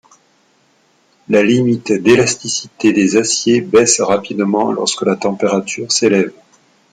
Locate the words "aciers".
3.17-3.61